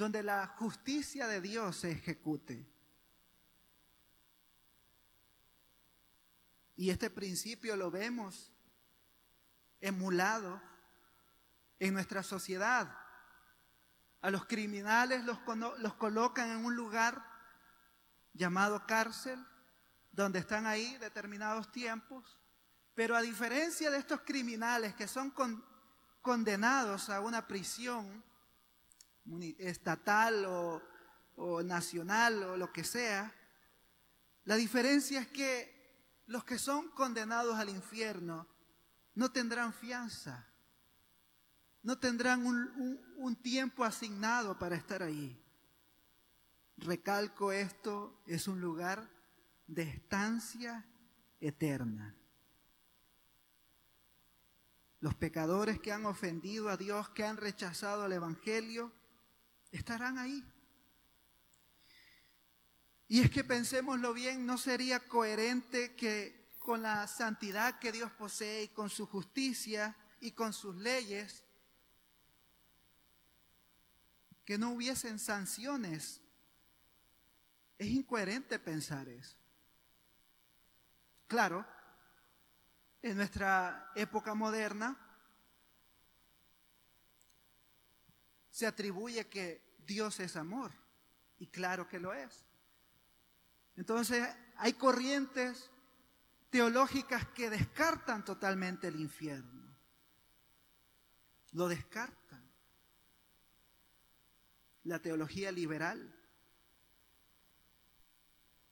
[0.00, 2.66] donde la justicia de Dios se ejecute.
[6.74, 8.50] Y este principio lo vemos
[9.78, 10.62] emulado
[11.78, 12.96] en nuestra sociedad.
[14.22, 15.38] A los criminales los,
[15.98, 17.22] colocan en un lugar
[18.32, 19.38] llamado cárcel,
[20.12, 22.40] donde están ahí determinados tiempos.
[22.94, 25.34] Pero a diferencia de estos criminales que son
[26.22, 28.29] condenados a una prisión
[29.58, 30.82] estatal o,
[31.36, 33.34] o nacional o lo que sea,
[34.44, 35.80] la diferencia es que
[36.26, 38.46] los que son condenados al infierno
[39.14, 40.46] no tendrán fianza,
[41.82, 45.42] no tendrán un, tiempo asignado para estar ahí.
[46.76, 49.10] Recalco esto, es un lugar
[49.66, 50.86] de estancia
[51.40, 52.16] eterna.
[55.00, 58.92] Los pecadores que han ofendido a Dios, que han rechazado el Evangelio,
[59.70, 60.44] estarán ahí.
[63.08, 68.64] Y es que pensémoslo bien, no sería coherente que con la santidad que Dios posee
[68.64, 71.44] y con su justicia y con sus leyes,
[74.44, 76.20] que no hubiesen sanciones.
[77.78, 79.36] Es incoherente pensar eso.
[81.26, 81.66] Claro,
[83.02, 85.09] en nuestra época moderna
[88.60, 90.70] se atribuye que Dios es amor,
[91.38, 92.44] y claro que lo es.
[93.74, 95.70] Entonces, hay corrientes
[96.50, 99.74] teológicas que descartan totalmente el infierno.
[101.52, 102.52] Lo descartan.
[104.84, 106.14] La teología liberal.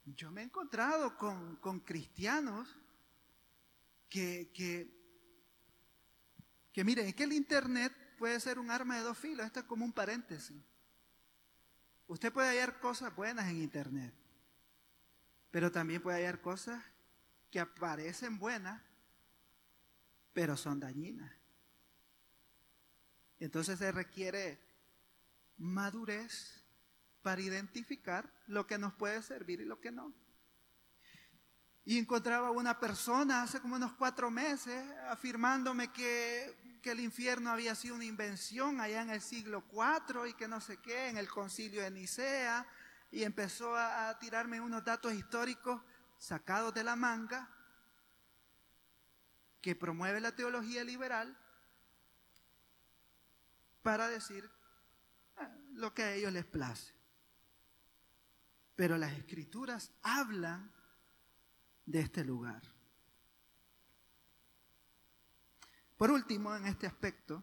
[0.04, 2.68] Yo me he encontrado con, cristianos
[4.10, 4.86] que, que,
[6.74, 9.66] que miren, es que el Internet puede ser un arma de dos filos, esto es
[9.66, 10.60] como un paréntesis.
[12.08, 14.12] Usted puede hallar cosas buenas en Internet,
[15.50, 16.82] pero también puede hallar cosas
[17.50, 18.82] que aparecen buenas,
[20.32, 21.32] pero son dañinas.
[23.38, 24.58] Entonces se requiere
[25.58, 26.64] madurez
[27.22, 30.12] para identificar lo que nos puede servir y lo que no.
[31.84, 37.74] Y encontraba una persona hace como unos cuatro meses afirmándome que, que, el infierno había
[37.74, 41.28] sido una invención allá en el siglo IV y que no sé qué, en el
[41.28, 42.66] concilio de Nicea,
[43.10, 45.80] y empezó a, a tirarme unos datos históricos
[46.18, 47.48] sacados de la manga
[49.60, 51.36] que promueve la teología liberal
[53.82, 54.50] para decir
[55.36, 56.92] ah, lo que a ellos les place.
[58.76, 60.70] Pero las escrituras hablan
[61.86, 62.62] de este lugar.
[65.98, 67.42] Por último, en este aspecto,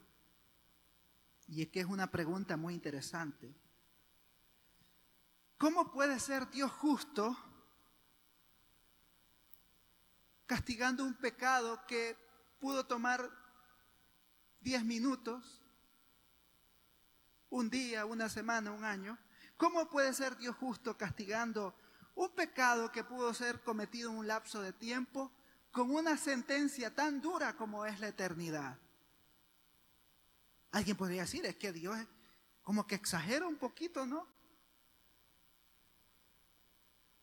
[1.46, 3.54] y es que es una pregunta muy interesante,
[5.58, 7.38] ¿cómo puede ser Dios justo
[10.46, 12.18] castigando un pecado que
[12.62, 13.30] pudo tomar
[14.62, 15.62] diez minutos,
[17.50, 19.18] un día, una semana, un año?
[19.58, 21.76] ¿Cómo puede ser Dios justo castigando
[22.16, 25.34] un pecado que pudo ser cometido en un lapso de tiempo
[25.76, 28.80] con una sentencia tan dura como es la eternidad?
[30.72, 31.98] Alguien podría decir, es que Dios
[32.64, 34.26] como que exagera un poquito, ¿no?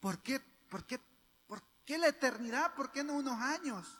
[0.00, 0.38] ¿Por qué,
[0.68, 1.00] por qué,
[1.46, 2.74] por qué la eternidad?
[2.74, 3.98] ¿Por qué no unos años?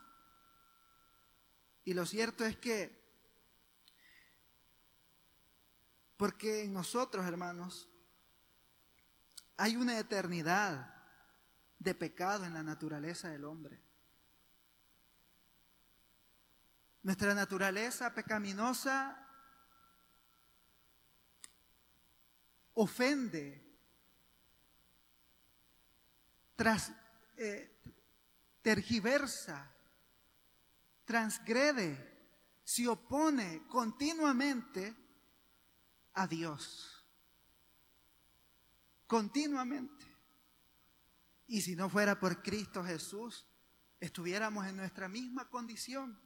[1.83, 2.95] Y lo cierto es que,
[6.15, 7.89] porque en nosotros, hermanos,
[9.57, 10.93] hay una eternidad
[11.79, 13.82] de pecado en la naturaleza del hombre.
[17.03, 19.19] Nuestra naturaleza pecaminosa
[22.73, 23.61] ofende,
[26.55, 26.91] tras,
[27.37, 27.77] eh,
[28.61, 29.71] tergiversa,
[31.05, 32.11] transgrede,
[32.63, 34.95] se opone continuamente
[36.13, 36.93] a Dios
[39.13, 40.07] continuamente.
[41.45, 43.45] Y si no fuera por Cristo Jesús,
[43.99, 46.19] estuviéramos en nuestra misma condición.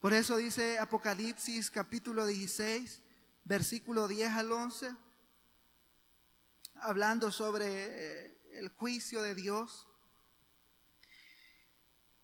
[0.00, 3.02] Por eso dice Apocalipsis capítulo 16,
[3.42, 4.94] versículo 10 al 11,
[6.76, 9.88] hablando sobre eh, el juicio de Dios.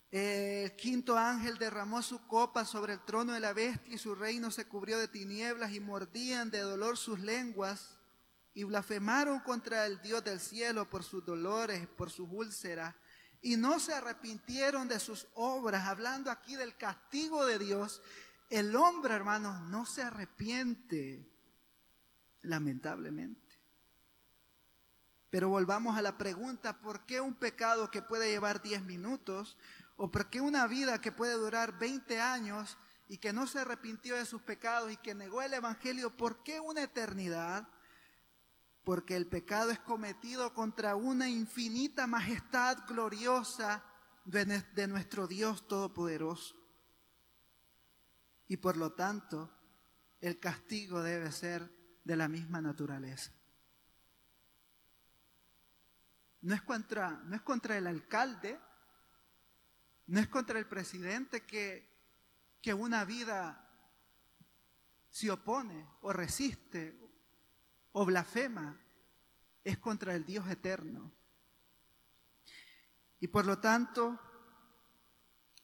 [0.09, 4.51] El quinto ángel derramó su copa sobre el trono de la bestia y su reino
[4.51, 7.97] se cubrió de tinieblas y mordían de dolor sus lenguas
[8.53, 12.95] y blasfemaron contra el Dios del cielo por sus dolores, por sus úlceras,
[13.45, 18.01] y no se arrepintieron de sus obras, hablando aquí del castigo de Dios.
[18.49, 21.31] El hombre, hermanos, no se arrepiente,
[22.41, 23.59] lamentablemente.
[25.29, 29.59] Pero volvamos a la pregunta, ¿por qué un pecado que puede llevar 10 minutos
[29.95, 34.15] o por qué una vida que puede durar 20 años y que no se arrepintió
[34.15, 37.67] de sus pecados y que negó el Evangelio, ¿por qué una eternidad?
[38.85, 43.83] Porque el pecado es cometido contra una infinita majestad gloriosa
[44.25, 46.55] de, nuestro Dios Todopoderoso.
[48.47, 49.51] Y por lo tanto,
[50.21, 51.67] el castigo debe ser
[52.03, 53.33] de la misma naturaleza.
[56.41, 58.59] No es contra, no es contra el alcalde,
[60.05, 61.91] no es contra el presidente que,
[62.61, 63.67] que una vida
[65.09, 67.04] se opone o resiste
[67.97, 68.77] o blasfema
[69.63, 71.13] es contra el Dios eterno.
[73.21, 74.19] Y por lo tanto,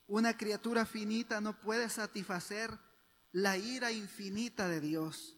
[0.07, 2.71] una criatura finita no puede satisfacer
[3.33, 5.37] la ira infinita de Dios.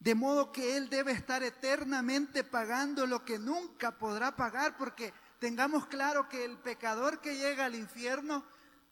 [0.00, 5.86] De modo que Él debe estar eternamente pagando lo que nunca podrá pagar, porque tengamos
[5.86, 8.46] claro que el pecador que llega al infierno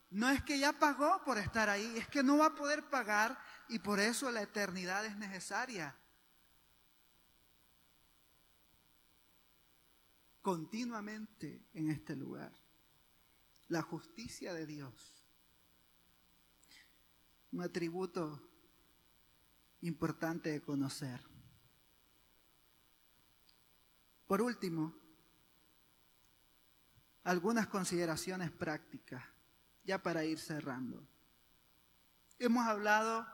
[0.09, 3.37] no es que ya pagó por estar ahí, es que no va a poder pagar
[3.69, 5.95] y por eso la eternidad es necesaria.
[10.41, 12.51] Continuamente en este lugar.
[13.67, 15.25] La justicia de Dios.
[17.51, 18.41] Un atributo
[19.81, 21.21] importante de conocer.
[24.27, 24.95] Por último,
[27.23, 29.23] algunas consideraciones prácticas,
[29.83, 31.05] ya para ir cerrando.
[32.39, 33.27] Hemos hablado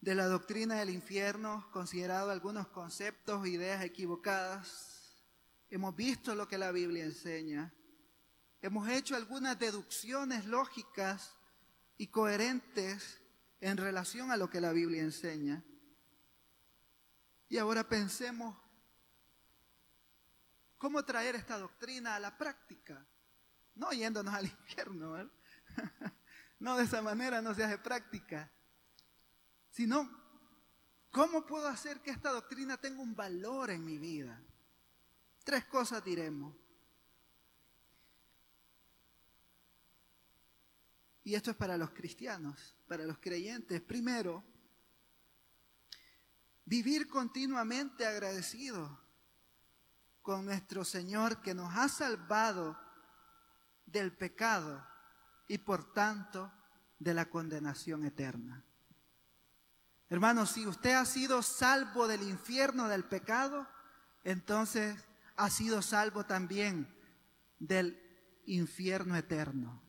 [0.00, 4.97] de la doctrina del infierno, considerado algunos conceptos e ideas equivocadas
[5.70, 7.72] hemos visto lo que la Biblia enseña,
[8.60, 11.36] hemos hecho algunas deducciones lógicas
[11.96, 13.20] y coherentes
[13.60, 15.64] en relación a lo que la Biblia enseña.
[17.48, 18.56] Y ahora pensemos
[20.76, 23.06] cómo traer esta doctrina a la práctica,
[23.74, 25.16] no yéndonos al infierno,
[26.60, 28.50] no de esa manera no se hace práctica,
[29.70, 30.08] sino
[31.10, 34.42] cómo puedo hacer que esta doctrina tenga un valor en mi vida.
[35.48, 36.54] Tres cosas diremos.
[41.24, 43.80] Y esto es para los cristianos, para los creyentes.
[43.80, 44.44] Primero,
[46.66, 49.00] vivir continuamente agradecido
[50.20, 52.78] con nuestro Señor que nos ha salvado
[53.86, 54.86] del pecado
[55.46, 56.52] y por tanto
[56.98, 58.62] de la condenación eterna.
[60.10, 63.66] Hermanos, si usted ha sido salvo del infierno del pecado,
[64.24, 65.07] entonces
[65.38, 66.92] ha sido salvo también
[67.58, 67.98] del
[68.46, 69.82] infierno eterno.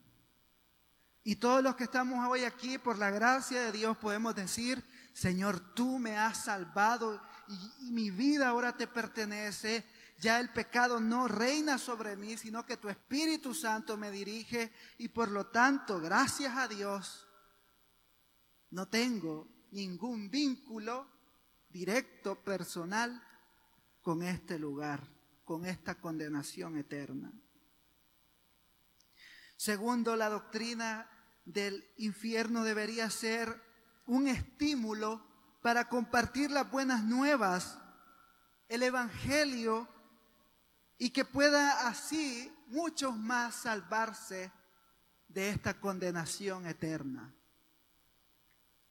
[1.23, 4.83] Y todos los que estamos hoy aquí, por la gracia de Dios, podemos decir,
[5.13, 9.85] Señor, tú me has salvado y, mi vida ahora te pertenece.
[10.19, 15.09] Ya el pecado no reina sobre mí, sino que tu Espíritu Santo me dirige y
[15.09, 17.27] por lo tanto, gracias a Dios,
[18.69, 21.07] no tengo ningún vínculo
[21.69, 23.23] directo, personal,
[24.01, 25.07] con este lugar,
[25.49, 27.33] con esta condenación eterna.
[29.57, 31.09] Segundo, la doctrina
[31.43, 33.59] del infierno debería ser
[34.05, 35.25] un estímulo
[35.63, 37.79] para compartir las buenas nuevas,
[38.67, 39.89] el Evangelio,
[40.99, 44.51] y que pueda así muchos más salvarse
[45.29, 47.33] de esta condenación eterna.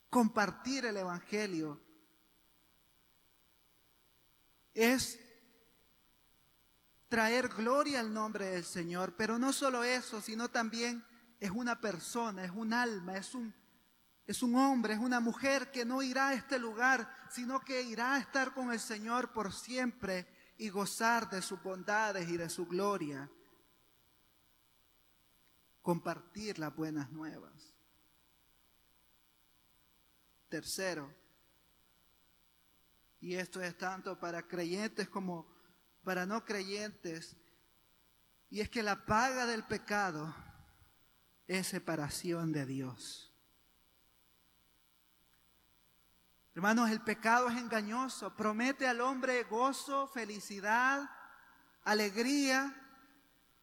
[0.09, 1.79] Compartir el Evangelio
[4.73, 5.28] es
[7.09, 11.03] traer gloria al nombre del Señor, pero no solo eso, sino también
[11.39, 13.53] es una persona, es un alma, es un
[14.29, 18.13] es un hombre, es una mujer que no irá a este lugar, sino que irá
[18.13, 22.67] a estar con el Señor por siempre y gozar de sus bondades y de su
[22.67, 23.27] gloria.
[25.81, 27.73] Compartir las buenas nuevas.
[30.47, 31.11] Tercero,
[33.19, 35.47] y esto es tanto para creyentes como
[36.03, 37.35] para no creyentes,
[38.49, 40.33] y es que la paga del pecado
[41.47, 43.33] es separación de Dios.
[46.55, 51.09] Hermanos, el pecado es engañoso, promete al hombre gozo, felicidad,
[51.83, 52.75] alegría,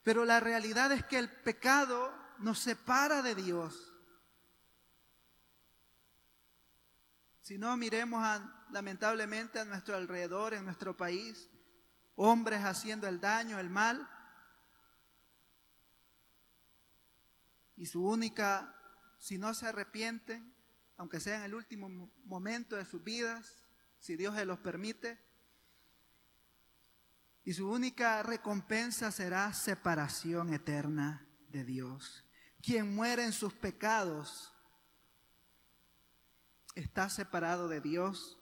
[0.03, 3.93] pero la realidad es que el pecado nos separa de Dios.
[7.43, 8.25] Si no, miremos
[8.71, 11.51] lamentablemente a nuestro alrededor, en nuestro país,
[12.17, 14.09] hombres haciendo el daño, el mal,
[17.77, 18.75] y su única,
[19.19, 20.55] si no se arrepienten,
[20.97, 23.63] aunque sea en el último momento de sus vidas,
[24.01, 25.19] si Dios se los permite.
[27.45, 32.25] Y su única recompensa será separación eterna de Dios.
[32.63, 34.53] Quien muere en sus pecados
[36.75, 38.39] está separado de Dios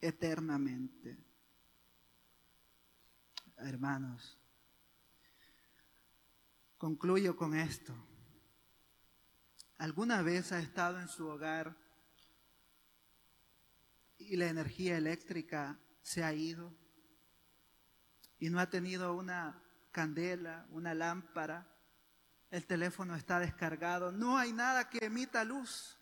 [0.00, 1.27] eternamente.
[3.60, 4.38] Hermanos,
[6.76, 7.92] concluyo con esto.
[9.78, 11.76] ¿Alguna vez ha estado en su hogar
[14.16, 16.72] y la energía eléctrica se ha ido
[18.38, 21.68] y no ha tenido una candela, una lámpara?
[22.50, 25.98] El teléfono está descargado, no hay nada que emita luz.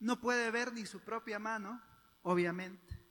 [0.00, 1.82] No puede ver ni su propia mano,
[2.22, 3.03] obviamente.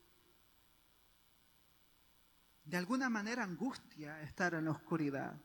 [2.65, 5.39] De alguna manera angustia estar en la oscuridad.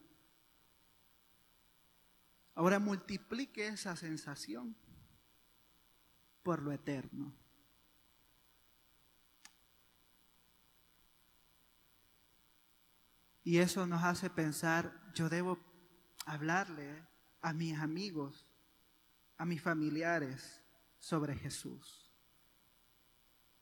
[2.54, 4.76] Ahora multiplique esa sensación
[6.42, 7.34] por lo eterno.
[13.44, 15.58] Y eso nos hace pensar, yo debo
[16.26, 17.06] hablarle
[17.40, 18.46] a mis amigos,
[19.38, 20.62] a mis familiares
[20.98, 22.12] sobre Jesús.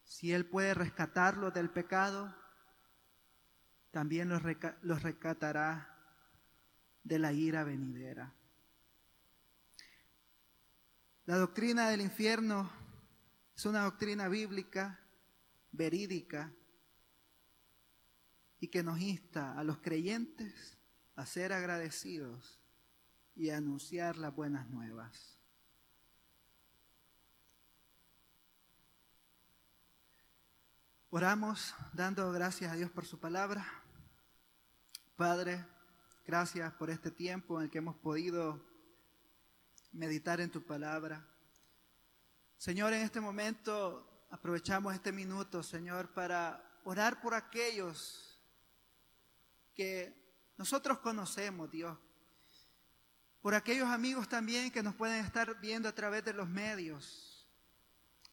[0.03, 2.35] Si Él puede rescatarlos del pecado,
[3.97, 4.43] también los,
[4.83, 5.89] los rescatará
[7.03, 8.31] de la ira venidera.
[11.25, 12.71] La doctrina del infierno
[13.57, 15.01] es una doctrina bíblica,
[15.73, 16.53] verídica,
[18.61, 20.77] y que nos insta a los creyentes
[21.15, 22.61] a ser agradecidos
[23.35, 25.39] y a anunciar las buenas nuevas.
[31.09, 33.85] Oramos dando gracias a Dios por su palabra.
[35.17, 35.65] Padre,
[36.27, 38.63] gracias por este tiempo en el que hemos podido
[39.93, 41.27] meditar en tu palabra.
[42.59, 48.39] Señor, en este momento aprovechamos este minuto, Señor, para orar por aquellos
[49.75, 50.15] que
[50.59, 51.97] nosotros conocemos, Dios.
[53.41, 57.49] Por aquellos amigos también que nos pueden estar viendo a través de los medios.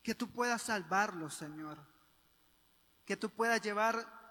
[0.01, 1.77] Que tú puedas salvarlos, Señor.
[3.05, 4.22] Que tú puedas llevar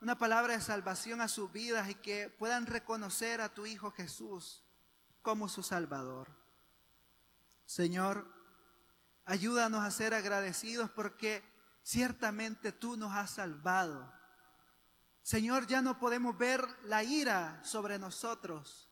[0.00, 4.62] una palabra de salvación a sus vidas y que puedan reconocer a tu Hijo Jesús
[5.22, 6.28] como su Salvador.
[7.64, 8.30] Señor,
[9.24, 11.42] ayúdanos a ser agradecidos porque
[11.82, 14.12] ciertamente tú nos has salvado.
[15.22, 18.90] Señor, ya no podemos ver la ira sobre nosotros,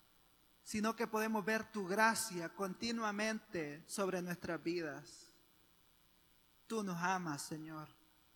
[0.64, 5.28] sino que podemos ver tu gracia continuamente sobre nuestras vidas.
[6.66, 7.88] Tú nos amas, Señor,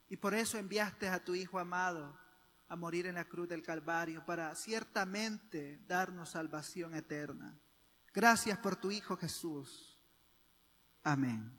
[0.08, 2.27] y por eso enviaste a tu Hijo amado
[2.68, 7.58] a morir en la cruz del Calvario para ciertamente darnos salvación eterna.
[8.12, 9.98] Gracias por tu Hijo Jesús.
[11.02, 11.57] Amén.